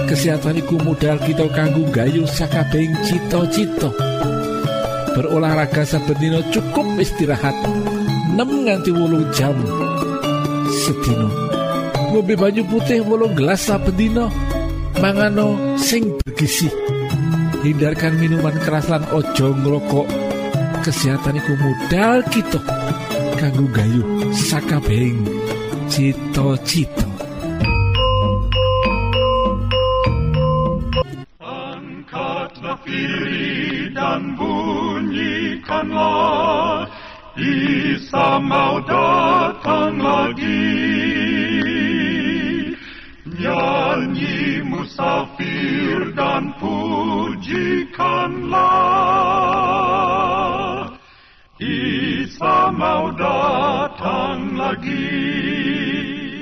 Kesehatan 0.06 0.62
iku 0.62 0.78
modal 0.86 1.18
kita 1.18 1.50
kanggo 1.50 1.82
gayuh 1.90 2.26
sakabehing 2.30 2.94
cita-cita. 3.02 3.90
Berolahraga 5.10 5.82
saben 5.82 6.14
dina 6.22 6.38
cukup 6.54 6.86
istirahat 7.02 7.58
6 8.38 8.38
nganti 8.38 8.90
wolung 8.94 9.26
jam 9.34 9.58
sedina. 10.86 11.26
Ngombe 12.14 12.38
banyu 12.38 12.62
putih 12.70 13.02
wolung 13.02 13.34
gelas 13.34 13.66
saben 13.66 14.14
mangano 15.02 15.58
sing 15.74 16.14
bergizi. 16.22 16.70
Hindarkan 17.66 18.14
minuman 18.22 18.54
keras 18.62 18.86
lan 18.86 19.02
ojo 19.10 19.58
ngrokok. 19.58 20.06
Kesehatan 20.86 21.36
iku 21.36 21.52
modal 21.58 22.24
kita 22.30 22.62
kanggo 23.40 23.64
gayuh 23.72 24.04
sakabehing 24.36 25.24
cita-cita. 25.88 27.08
Angkatlah 31.40 32.76
diri 32.84 33.88
dan 33.96 34.36
bunyikanlah 34.36 36.84
Isa 37.40 38.36
mau 38.44 38.76
datang 38.84 39.96
lagi. 39.96 40.84
Nyanyi 43.40 44.60
musafir 44.68 46.12
dan 46.12 46.52
pujikanlah 46.60 48.99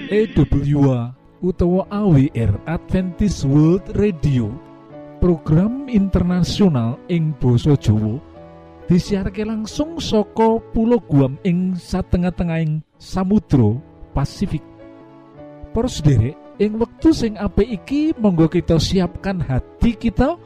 EWA 0.08 1.12
utawa 1.44 1.84
AWR 1.92 2.64
Adventist 2.66 3.44
World 3.46 3.94
Radio. 3.94 4.50
Program 5.18 5.90
internasional 5.90 6.96
ing 7.10 7.34
Boso 7.36 7.74
Jowo 7.74 8.22
disiarke 8.88 9.44
langsung 9.44 10.00
soko 10.00 10.62
pulau 10.72 11.02
Guam 11.02 11.36
ing 11.44 11.76
satengah-tengahing 11.76 12.80
Samudro 12.96 13.82
Pasifik. 14.16 14.64
Para 15.76 15.90
sederek 15.90 16.38
ing 16.56 16.80
wektu 16.80 17.12
sing 17.12 17.36
apik 17.36 17.68
iki 17.68 18.16
monggo 18.16 18.48
kita 18.48 18.80
siapkan 18.80 19.44
hati 19.44 19.94
kita 19.94 20.40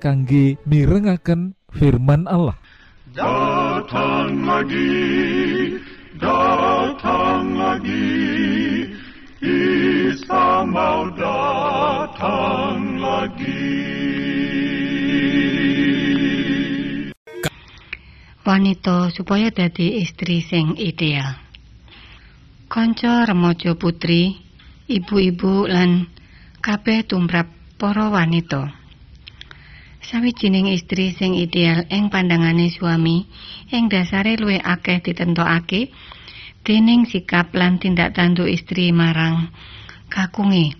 kangge 0.00 0.58
mirengaken 0.66 1.54
firman 1.70 2.24
Allah. 2.26 2.56
Datang 3.12 4.40
lagi, 4.48 5.76
datang 6.18 7.56
lagi, 7.56 8.84
Isa 9.40 10.66
mau 10.68 11.08
datang 11.16 13.00
lagi. 13.00 13.92
Wanita 18.42 19.14
supaya 19.14 19.54
dadi 19.54 20.02
istri 20.02 20.42
sing 20.42 20.74
ideal. 20.74 21.38
Kanca 22.66 23.22
remaja 23.22 23.78
putri, 23.78 24.34
ibu-ibu 24.90 25.70
lan 25.70 26.10
kabeh 26.58 27.06
tumrap 27.06 27.46
para 27.78 28.10
wanita. 28.10 28.81
Sawijining 30.02 30.66
istri 30.74 31.14
sing 31.14 31.38
ideal 31.38 31.86
ing 31.86 32.10
pandangane 32.10 32.66
suami 32.74 33.22
ing 33.70 33.86
dasare 33.86 34.34
luwih 34.34 34.58
akeh 34.58 34.98
ditentokake 34.98 35.94
dening 36.66 37.06
sikap 37.06 37.54
lan 37.54 37.78
tindak 37.78 38.18
tanduk 38.18 38.50
istri 38.50 38.90
marang 38.90 39.46
kakunge. 40.10 40.74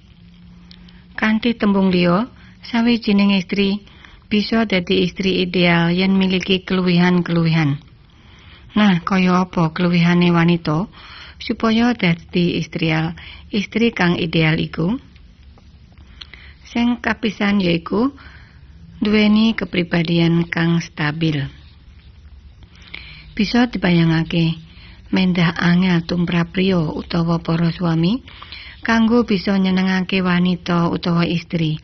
Kanthi 1.14 1.54
tembung 1.54 1.94
liya, 1.94 2.26
sawijining 2.66 3.38
istri 3.38 3.86
bisa 4.26 4.66
dadi 4.66 5.06
istri 5.06 5.46
ideal 5.46 5.94
yen 5.94 6.18
miliki 6.18 6.66
keluwihan-keluwihan. 6.66 7.78
Nah, 8.72 8.94
kaya 9.06 9.46
apa 9.46 9.70
keluwihane 9.70 10.34
wanita 10.34 10.90
supaya 11.38 11.94
dadi 11.94 12.58
istri 12.58 12.90
istri 13.54 13.94
kang 13.94 14.18
ideal 14.18 14.58
iku? 14.58 14.98
Sing 16.66 16.98
kapisan 17.04 17.60
yaiku 17.60 18.10
duweni 19.02 19.58
kepribadian 19.58 20.46
kang 20.46 20.78
stabil. 20.78 21.42
Bisa 23.34 23.66
dibayangake 23.66 24.62
mendah 25.10 25.58
angel 25.58 26.06
tumrap 26.06 26.54
priya 26.54 26.78
utawa 26.78 27.42
para 27.42 27.74
suami 27.74 28.22
kanggo 28.86 29.26
bisa 29.26 29.58
nyenengake 29.58 30.22
wanita 30.22 30.86
utawa 30.86 31.26
istri. 31.26 31.82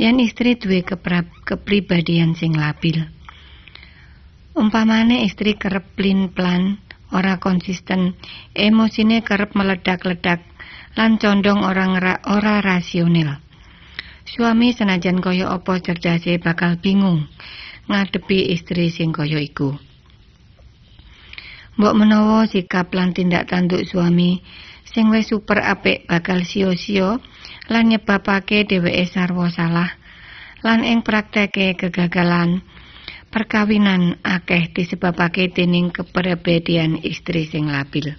Yen 0.00 0.16
istri 0.16 0.56
duwe 0.56 0.80
kepribadian 1.44 2.32
sing 2.32 2.56
labil. 2.56 3.04
Umpamane 4.56 5.28
istri 5.28 5.60
kerep 5.60 5.84
plin-plan, 5.92 6.80
ora 7.12 7.36
konsisten, 7.36 8.16
emosine 8.56 9.20
kerep 9.20 9.52
meledak-ledak, 9.52 10.40
lan 10.96 11.20
condong 11.20 11.60
orang 11.60 12.00
ora 12.24 12.64
rasional. 12.64 13.44
Suami 14.26 14.74
senajan 14.74 15.22
kaya 15.22 15.46
apa 15.54 15.78
cerdase 15.78 16.42
bakal 16.42 16.82
bingung 16.82 17.30
ngadepi 17.86 18.50
istri 18.50 18.90
sing 18.90 19.14
kaya 19.14 19.38
iku. 19.38 19.78
Mbok 21.78 21.94
menawa 21.94 22.50
sikap 22.50 22.90
lan 22.90 23.14
tindak 23.14 23.46
tanduk 23.46 23.86
suami 23.86 24.42
sing 24.82 25.14
wis 25.14 25.30
super 25.30 25.62
apik 25.62 26.10
bakal 26.10 26.42
sio-sio 26.42 27.22
lan 27.70 27.86
nyebabake 27.86 28.66
dheweke 28.66 29.06
sarwa 29.06 29.46
salah 29.54 29.94
lan 30.66 30.82
ing 30.82 31.06
prakteke 31.06 31.78
kegagalan 31.78 32.66
perkawinan 33.30 34.18
akeh 34.26 34.74
disebabake 34.74 35.54
dening 35.54 35.94
kepribadian 35.94 36.98
istri 36.98 37.46
sing 37.46 37.70
labil. 37.70 38.18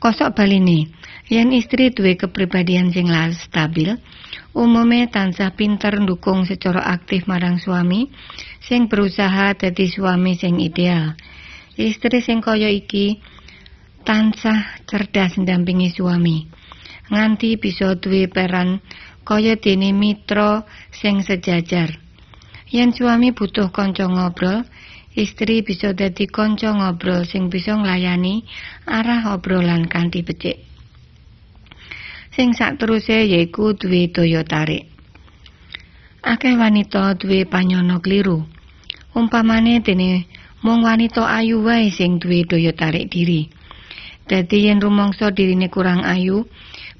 Kosok 0.00 0.32
baline, 0.32 0.88
yen 1.30 1.54
istri 1.54 1.94
duwe 1.94 2.18
kepribadian 2.18 2.90
sing 2.90 3.06
stabil, 3.38 3.94
umume 4.50 5.06
tansah 5.06 5.54
pinter 5.54 5.94
ndukung 6.02 6.42
secara 6.42 6.82
aktif 6.90 7.30
marang 7.30 7.62
suami 7.62 8.10
sing 8.58 8.90
berusaha 8.90 9.54
dadi 9.54 9.86
suami 9.86 10.34
sing 10.34 10.58
ideal. 10.58 11.14
Istri 11.78 12.18
sing 12.18 12.42
kaya 12.42 12.66
iki 12.66 13.22
tansah 14.02 14.82
cerdas 14.90 15.38
ndampingi 15.38 15.94
suami, 15.94 16.50
nganti 17.14 17.54
bisa 17.62 17.94
duwe 17.94 18.26
peran 18.26 18.82
kaya 19.22 19.54
dene 19.54 19.94
mitra 19.94 20.66
sing 20.90 21.22
sejajar. 21.22 21.94
Yen 22.74 22.90
suami 22.90 23.30
butuh 23.30 23.70
kanca 23.70 24.10
ngobrol, 24.10 24.66
Istri 25.10 25.66
bisa 25.66 25.90
dadi 25.90 26.30
kanca 26.30 26.70
ngobrol 26.70 27.26
sing 27.26 27.50
bisa 27.50 27.74
nglayani 27.74 28.46
arah 28.86 29.34
obrolan 29.34 29.90
kanthi 29.90 30.22
becik. 30.22 30.69
Sing 32.30 32.54
sakteruse 32.54 33.26
yaiku 33.26 33.74
duwe 33.74 34.06
daya 34.06 34.46
tarik. 34.46 34.86
Akeh 36.22 36.54
wanita 36.54 37.18
duwe 37.18 37.42
panyono 37.42 37.98
kliru. 37.98 38.46
Umpamane 39.18 39.82
dene 39.82 40.30
mung 40.62 40.86
wanita 40.86 41.26
ayu 41.26 41.58
wae 41.66 41.90
sing 41.90 42.22
duwe 42.22 42.46
daya 42.46 42.70
tarik 42.70 43.10
diri. 43.10 43.50
Dadi 44.30 44.70
yen 44.70 44.78
rumangsa 44.78 45.34
dirine 45.34 45.66
kurang 45.66 46.06
ayu, 46.06 46.46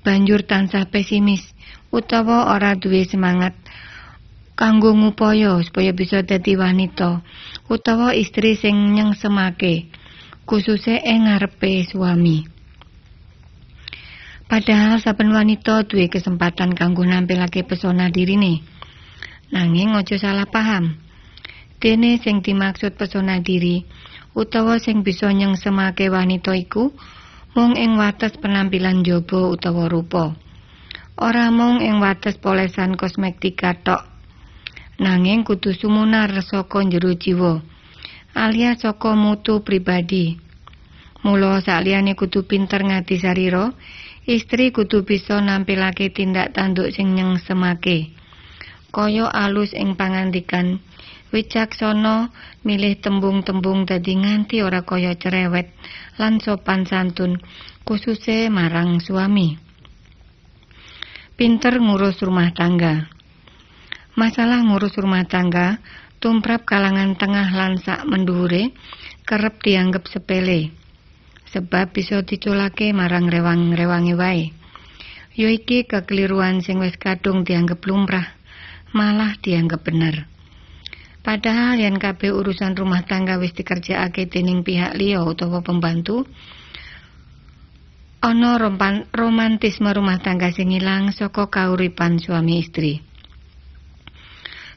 banjur 0.03 0.43
tansah 0.43 0.91
pesimis 0.91 1.47
utawa 1.95 2.51
ora 2.51 2.75
duwe 2.75 3.07
semangat 3.07 3.55
kanggo 4.59 4.91
ngupaya 4.93 5.63
supaya 5.63 5.95
bisa 5.95 6.27
dadi 6.27 6.59
wanita 6.59 7.23
utawa 7.71 8.13
istri 8.19 8.59
sing 8.59 8.99
nyengsemake 8.99 9.87
khususe 10.43 10.99
ing 11.07 11.31
ngarepe 11.31 11.87
suami. 11.87 12.60
Padahal 14.51 14.99
saben 14.99 15.31
wanita 15.31 15.87
duwe 15.87 16.11
kesempatan 16.11 16.75
kanggo 16.75 17.07
nampilake 17.07 17.63
pesona 17.63 18.11
dirine. 18.11 18.67
Nanging 19.55 19.95
aja 19.95 20.19
salah 20.19 20.51
paham. 20.51 20.99
Dene 21.79 22.19
sing 22.19 22.43
dimaksud 22.43 22.99
pesona 22.99 23.39
diri 23.39 23.87
utawa 24.35 24.83
sing 24.83 25.07
bisa 25.07 25.31
nyengsemake 25.31 26.11
wanita 26.11 26.59
iku 26.59 26.91
mung 27.55 27.79
ing 27.79 27.95
wates 27.95 28.35
penampilan 28.43 29.07
jaba 29.07 29.55
utawa 29.55 29.87
rupa. 29.87 30.35
Ora 31.15 31.55
mung 31.55 31.79
ing 31.79 32.03
wates 32.03 32.35
polesan 32.43 32.99
kosmetika 32.99 33.79
tok 33.79 34.11
nanging 35.01 35.49
kudu 35.49 35.73
sumunar 35.73 36.29
saka 36.45 36.85
jero 36.85 37.17
jiwa 37.17 37.65
alias 38.37 38.85
saka 38.85 39.17
mutu 39.17 39.65
pribadi 39.65 40.37
mula 41.25 41.65
sakliyane 41.65 42.13
kudu 42.13 42.45
pinter 42.45 42.85
ngati 42.85 43.17
sarira 43.17 43.73
istri 44.31 44.71
kudu 44.71 45.03
bisa 45.03 45.43
nampilake 45.43 46.15
tindak 46.15 46.55
tanduk 46.55 46.95
sing 46.95 47.19
nyengsemake. 47.19 48.15
Kaya 48.95 49.27
alus 49.27 49.75
ing 49.75 49.99
pangandikan. 49.99 50.79
Wicaksana 51.31 52.35
milih 52.67 52.99
tembung-tembung 52.99 53.87
dadi 53.87 54.19
nganti 54.19 54.67
ora 54.67 54.83
kaya 54.83 55.15
cerewet 55.15 55.71
lan 56.19 56.43
sopan 56.43 56.87
santun 56.91 57.39
kususe 57.87 58.51
marang 58.51 58.99
suami. 58.99 59.55
Pinter 61.39 61.79
ngurus 61.79 62.19
rumah 62.27 62.51
tangga. 62.51 63.07
Masalah 64.19 64.59
ngurus 64.67 64.99
rumah 64.99 65.23
tangga 65.31 65.79
tumrap 66.19 66.67
kalangan 66.67 67.15
tengah 67.15 67.47
lan 67.55 67.79
sak 67.79 68.03
mendhuwure 68.11 68.75
kerep 69.23 69.55
dianggap 69.63 70.11
sepele. 70.11 70.80
Sebab 71.51 71.91
bisa 71.91 72.23
diculake 72.23 72.95
marang 72.95 73.27
rewang-rewangi 73.27 74.15
wae. 74.15 74.45
Yo 75.35 75.51
iki 75.51 75.87
kekeliruan 75.87 76.63
sing 76.63 76.79
wis 76.79 76.95
kadung 76.99 77.43
dianggap 77.43 77.83
lumrah, 77.87 78.35
malah 78.95 79.35
dianggap 79.39 79.83
bener. 79.87 80.31
Padahal 81.21 81.77
yang 81.77 82.01
kabeh 82.01 82.33
urusan 82.33 82.75
rumah 82.75 83.05
tangga 83.05 83.37
wis 83.37 83.53
dikerjaake 83.53 84.31
dening 84.31 84.65
pihak 84.65 84.97
liya 84.97 85.21
utawa 85.21 85.61
pembantu, 85.61 86.25
ana 88.25 88.57
romantisme 89.13 89.93
rumah 89.93 90.17
tangga 90.21 90.49
sing 90.49 90.73
ilang 90.73 91.13
saka 91.13 91.53
kauripan 91.53 92.17
suami 92.17 92.65
istri. 92.65 93.05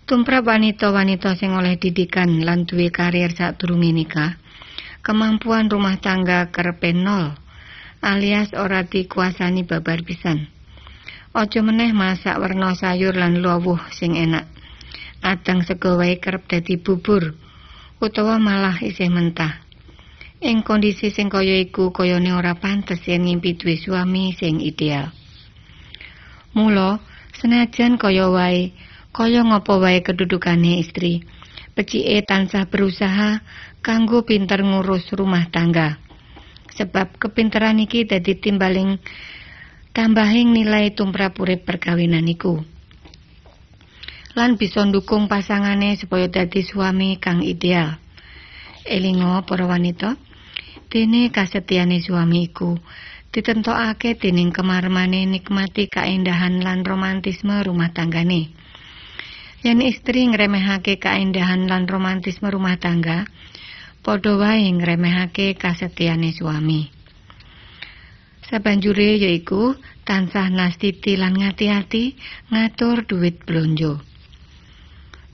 Tumrap 0.04 0.44
wanita-wanita 0.44 1.40
sing 1.40 1.56
oleh 1.56 1.80
didikan 1.80 2.44
lan 2.44 2.68
duwe 2.68 2.92
karier 2.92 3.32
sadurunge 3.32 3.96
nikah, 3.96 4.36
kemampuan 5.04 5.68
rumah 5.68 6.00
tangga 6.00 6.48
kerepe 6.56 6.96
nol, 6.96 7.36
alias 8.00 8.56
ora 8.56 8.88
dikuasani 8.88 9.68
babar 9.68 10.00
pisan. 10.08 10.48
Aja 11.36 11.60
meneh 11.60 11.92
masak 11.92 12.39
werna 12.39 12.72
sayur 12.72 13.12
lan 13.12 13.44
lowuh 13.44 13.82
sing 13.92 14.16
enak. 14.16 14.48
Adang 15.20 15.68
sego 15.68 16.00
wae 16.00 16.22
kerep 16.24 16.48
dadi 16.48 16.80
bubur 16.80 17.36
utawa 18.00 18.39
malah 18.39 18.80
isih 18.80 19.12
mentah. 19.12 19.63
Ing 20.44 20.63
kondisi 20.63 21.08
sing 21.12 21.32
kaya 21.32 21.63
iku 21.63 21.96
kayane 21.96 22.36
ora 22.36 22.56
pantes 22.60 23.00
yen 23.08 23.24
ngimpi 23.28 23.56
duwe 23.56 23.80
suami 23.80 24.36
sing 24.36 24.60
ideal. 24.60 25.12
Mula 26.54 27.00
senajan 27.39 27.96
kaya 27.96 28.28
wae 28.28 28.76
kaya 29.16 29.42
ngapa 29.42 29.74
wae 29.80 30.00
kedudukane 30.04 30.84
istri. 30.84 31.24
Becike 31.74 32.22
tansah 32.30 32.70
berusaha 32.70 33.42
kanggo 33.84 34.24
pinter 34.24 34.63
ngurus 34.63 35.12
rumah 35.12 35.52
tangga. 35.52 36.00
Sebab 36.74 37.19
kepinteran 37.19 37.84
iki 37.84 38.08
dadi 38.08 38.39
timbaling 38.39 38.98
tambahing 39.91 40.56
nilai 40.56 40.96
tumrap 40.96 41.38
urip 41.38 41.67
perkawinan 41.67 42.26
iku. 42.26 42.63
Lan 44.34 44.58
bisa 44.58 44.82
ndukung 44.82 45.30
pasangane 45.30 45.93
supaya 46.00 46.26
dadi 46.26 46.65
suami 46.65 47.22
kang 47.22 47.46
ideal. 47.46 48.02
Elingo 48.88 49.46
para 49.46 49.69
wanita, 49.69 50.17
dene 50.89 51.30
kasetiane 51.30 52.02
suami 52.02 52.50
iku 52.50 52.74
ditentokake 53.34 54.13
dening 54.13 54.54
kemarmane 54.54 55.26
nikmati 55.26 55.89
kaendahan 55.89 56.62
lan 56.62 56.86
romantisme 56.86 57.65
rumah 57.65 57.89
tanggane. 57.89 58.54
Yen 59.65 59.82
istri 59.82 60.30
ngremehake 60.30 61.02
kaindahan 61.02 61.65
lan 61.65 61.89
romantisme 61.89 62.46
rumah 62.54 62.78
tangga, 62.78 63.26
padha 64.04 64.36
wae 64.36 64.68
ngremehake 64.68 65.56
kasetiane 65.56 66.36
suami. 66.36 66.92
Sabanjure 68.44 69.16
yaiku 69.16 69.80
tansah 70.04 70.52
nastiti 70.52 71.16
lan 71.16 71.39
ngati-ati 71.39 72.04
ngatur 72.52 73.08
duit 73.08 73.48
blonjo. 73.48 74.04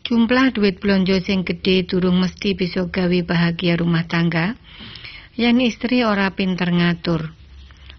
Jumlah 0.05 0.53
duit 0.53 0.77
blonjo 0.77 1.17
sing 1.17 1.41
gedhe 1.41 1.89
durung 1.89 2.21
mesti 2.21 2.53
bisa 2.53 2.85
gawe 2.85 3.19
bahagia 3.25 3.81
rumah 3.81 4.05
tangga. 4.05 4.53
Yen 5.33 5.57
istri 5.65 6.05
ora 6.05 6.29
pinter 6.37 6.69
ngatur. 6.69 7.33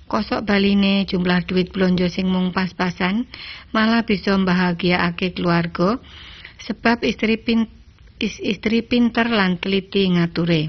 Kosok 0.07 0.47
baline 0.47 1.07
jumlah 1.07 1.47
duit 1.47 1.75
blonjo 1.75 2.07
sing 2.07 2.31
mung 2.31 2.55
pas-pasan 2.55 3.27
malah 3.75 4.07
bisa 4.07 4.35
mbahagiaake 4.39 5.35
keluarga 5.35 5.99
sebab 6.63 7.03
istri 7.07 7.39
pin, 7.39 7.67
is, 7.67 7.80
istri 8.21 8.85
pinter 8.85 9.33
lan 9.33 9.57
teliti 9.57 10.05
ngature. 10.13 10.69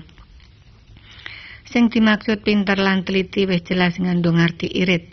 Sing 1.67 1.91
dimaksud 1.91 2.47
pinter 2.47 2.79
lan 2.79 3.03
teliti 3.03 3.43
wis 3.43 3.67
jelas 3.67 3.99
ngandung 3.99 4.39
arti 4.39 4.71
irit 4.71 5.11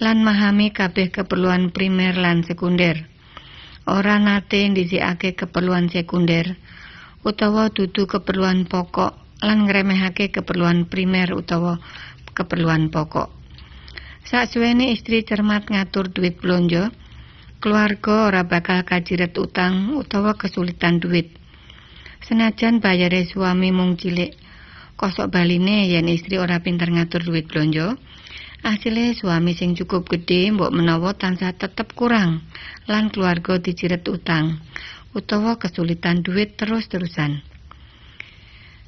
lan 0.00 0.24
memahami 0.24 0.72
kabeh 0.72 1.12
keperluan 1.12 1.68
primer 1.68 2.16
lan 2.16 2.40
sekunder. 2.40 3.04
Ora 3.84 4.16
nate 4.16 4.64
ndhisikake 4.64 5.36
keperluan 5.36 5.92
sekunder 5.92 6.56
utawa 7.20 7.68
dudu 7.68 8.08
keperluan 8.08 8.64
pokok 8.64 9.44
lan 9.44 9.68
ngremehake 9.68 10.32
keperluan 10.32 10.88
primer 10.88 11.36
utawa 11.36 11.76
keperluan 12.32 12.88
pokok. 12.88 13.28
Saksuwene 14.24 14.92
istri 14.92 15.24
cermat 15.24 15.68
ngatur 15.72 16.12
duit 16.12 16.36
blonjo, 16.40 16.92
keluarga 17.60 18.28
ora 18.28 18.42
bakal 18.44 18.84
kajiret 18.84 19.32
utang 19.40 19.96
utawa 19.96 20.36
kesulitan 20.36 21.00
duit. 21.00 21.32
Senajan 22.26 22.82
bayare 22.82 23.22
suami 23.26 23.70
mung 23.70 23.94
cilik, 23.94 24.34
kosok 24.98 25.30
baline 25.30 25.86
yen 25.86 26.10
istri 26.10 26.38
ora 26.38 26.58
pinter 26.58 26.90
ngatur 26.90 27.22
duit 27.22 27.46
blonjo, 27.46 27.94
asile 28.66 29.14
suami 29.14 29.54
sing 29.54 29.78
cukup 29.78 30.10
gede 30.10 30.50
mbok 30.50 30.74
menawa 30.74 31.14
tansah 31.14 31.54
tetep 31.54 31.94
kurang 31.94 32.42
lan 32.90 33.10
keluarga 33.14 33.62
dijiret 33.62 34.02
utang 34.10 34.58
utawa 35.14 35.56
kesulitan 35.56 36.26
duit 36.26 36.58
terus-terusan. 36.58 37.40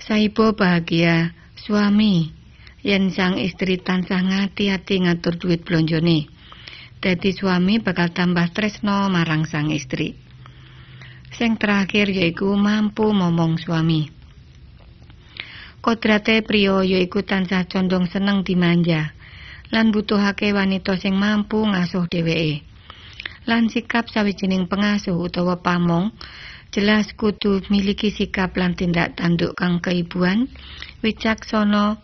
Saibo 0.01 0.57
bahagia 0.57 1.37
suami 1.55 2.33
yen 2.83 3.13
sang 3.13 3.37
istri 3.39 3.79
tansah 3.79 4.21
ngati-ati 4.21 5.07
ngatur 5.07 5.37
duit 5.37 5.63
blonjone. 5.63 6.27
Dadi 7.01 7.31
suami 7.33 7.81
bakal 7.81 8.13
tambah 8.13 8.53
tresno 8.53 9.09
marang 9.09 9.49
sang 9.49 9.73
istri. 9.73 10.30
Sing 11.31 11.55
terakhir 11.55 12.11
yaiku 12.11 12.59
mampu 12.59 13.15
momong 13.15 13.55
suami. 13.59 14.11
Kodrate 15.79 16.43
priya 16.43 16.83
yaiku 16.83 17.23
tansah 17.23 17.65
condong 17.71 18.11
seneng 18.11 18.43
dimanja 18.43 19.15
lan 19.71 19.95
butuhake 19.95 20.51
wanita 20.51 20.99
sing 20.99 21.15
mampu 21.15 21.63
ngasuh 21.63 22.11
dheweke. 22.11 22.67
Lan 23.47 23.71
sikap 23.71 24.11
sawijining 24.11 24.67
pengasuh 24.67 25.15
utawa 25.17 25.63
pamong 25.63 26.11
jelas 26.75 27.15
kudu 27.15 27.63
miliki 27.71 28.11
sikap 28.15 28.55
lan 28.55 28.79
tindak 28.79 29.19
tanduk 29.19 29.59
kang 29.59 29.83
keibuan, 29.83 30.47
wicaksana, 31.03 31.99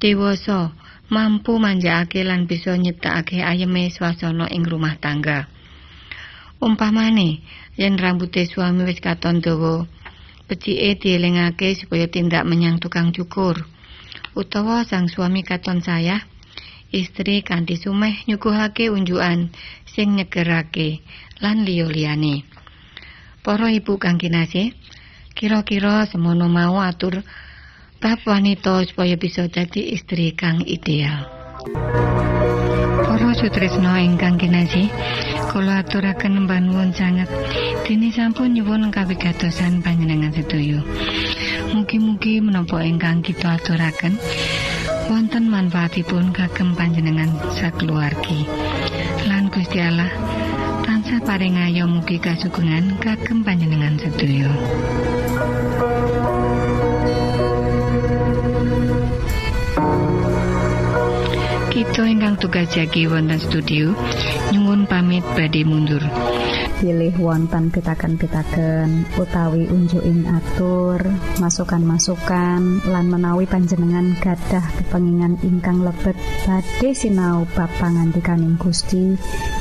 dewasa, 0.00 0.72
mampu 1.08 1.56
manjakake 1.56 2.20
lan 2.24 2.44
bisa 2.44 2.76
nyiptakake 2.76 3.40
ayeme 3.40 3.88
swasana 3.88 4.48
ing 4.52 4.64
rumah 4.64 4.96
tangga. 5.00 5.48
Umpamane, 6.60 7.40
yen 7.80 7.96
rambute 7.96 8.44
suami 8.44 8.84
wis 8.84 9.00
katon 9.00 9.40
dawa, 9.40 9.88
becike 10.44 11.00
dielingake 11.00 11.72
supaya 11.80 12.04
tindak 12.12 12.44
menyang 12.44 12.76
tukang 12.76 13.08
cukur. 13.08 13.64
Utawa 14.36 14.84
sang 14.84 15.08
suami 15.08 15.40
katon 15.40 15.80
sayah, 15.80 16.20
istri 16.92 17.40
kanthi 17.40 17.80
sumeh 17.80 18.20
nyuguhake 18.28 18.92
unjukan 18.92 19.48
sing 19.88 20.20
nyegerake 20.20 21.00
lan 21.40 21.64
liya-liyane. 21.64 22.44
Para 23.40 23.72
ibu 23.72 23.96
kang 23.96 24.20
kinasih, 24.20 24.76
kira-kira 25.32 26.04
semono 26.04 26.52
mau 26.52 26.84
atur 26.84 27.24
bab 27.96 28.20
wanita 28.28 28.84
supaya 28.84 29.16
bisa 29.16 29.48
dadi 29.48 29.96
istri 29.96 30.36
kang 30.36 30.60
ideal. 30.68 31.24
Para 32.90 33.30
sutresna 33.38 34.02
ingkang 34.02 34.34
kinasih, 34.34 34.90
kula 35.54 35.86
aturaken 35.86 36.50
mbanuwun 36.50 36.90
sanget 36.90 37.30
dene 37.86 38.10
sampun 38.10 38.50
nyuwun 38.50 38.90
kawigatosan 38.90 39.78
panjenengan 39.78 40.34
sedaya. 40.34 40.82
Mugi-mugi 41.70 42.42
menapa 42.42 42.82
ingkang 42.82 43.22
kita 43.22 43.54
aturaken 43.54 44.18
wonten 45.06 45.46
manfaatipun 45.46 46.34
kagem 46.34 46.74
panjenengan 46.74 47.30
sakeluargi. 47.54 48.46
Lan 49.30 49.46
Gusti 49.54 49.78
Allah 49.78 50.10
tansah 50.82 51.22
paring 51.22 51.62
ayo 51.62 51.86
mugi 51.86 52.18
kasugengan 52.18 52.98
kagem 52.98 53.46
panjenengan 53.46 53.94
sedaya. 54.02 54.50
Kita 61.70 62.02
ingkang 62.02 62.34
tugas 62.42 62.66
jagi 62.74 63.06
wonten 63.06 63.38
studio 63.38 63.94
nyuwun 64.50 64.90
pamit 64.90 65.22
badhe 65.38 65.62
mundur. 65.62 66.02
pilih 66.80 67.12
wonten 67.20 67.68
pitaken-pitaken 67.68 69.04
utawi 69.20 69.68
unjuking 69.68 70.24
atur 70.24 70.96
masukan-masukan 71.36 72.80
lan 72.88 73.06
menawi 73.12 73.44
panjenengan 73.44 74.16
gadah 74.16 74.64
kepengingan 74.80 75.36
ingkang 75.44 75.84
lebet 75.84 76.16
badhe 76.48 76.96
sinau 76.96 77.44
bab 77.52 77.68
pangantikaning 77.76 78.56
Gusti. 78.56 79.14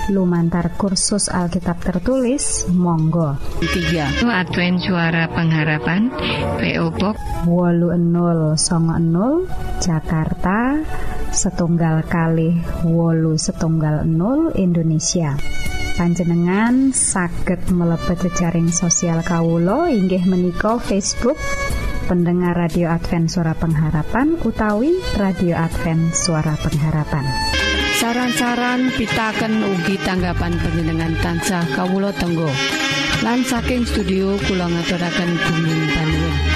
Lumantar 0.10 0.74
kursus 0.80 1.30
Alkitab 1.30 1.86
tertulis 1.86 2.66
Monggo. 2.74 3.38
3 3.62 4.26
Advent 4.26 4.82
Suara 4.82 5.30
Pengharapan 5.30 6.10
PO 6.58 6.88
Box 6.98 7.22
00 7.46 8.58
Jakarta 9.84 10.82
setunggal 11.34 12.06
kali 12.06 12.58
wolu 12.86 13.38
setunggal 13.38 14.06
0 14.06 14.54
Indonesia. 14.58 15.38
Panjenengan 16.00 16.96
saged 16.96 17.68
mlebet 17.76 18.24
jejaring 18.24 18.72
sosial 18.72 19.20
Kawulo 19.20 19.86
inggih 19.92 20.24
menika 20.24 20.80
Facebook 20.80 21.36
pendengar 22.08 22.56
radio 22.56 22.90
Advent 22.90 23.28
suara 23.30 23.52
pengharapan 23.52 24.40
utawi 24.42 24.96
radio 25.20 25.60
Advent 25.60 26.16
suara 26.16 26.56
pengharapan. 26.56 27.28
Saran-saran 28.00 28.96
pitaken 28.96 29.60
ugi 29.60 30.00
tanggapan 30.00 30.56
panjenengan 30.56 31.14
tansah 31.20 31.68
kawulo 31.76 32.16
tenggo. 32.16 32.48
Lan 33.20 33.44
saking 33.44 33.84
studio 33.84 34.40
kula 34.48 34.72
ngaturaken 34.72 35.30
bumi 35.36 35.76
panuwun 35.92 36.49